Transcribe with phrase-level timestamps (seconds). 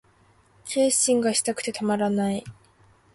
[0.65, 2.43] 欠伸がしたくてたまらない